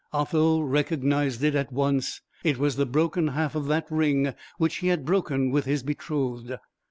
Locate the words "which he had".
4.57-5.05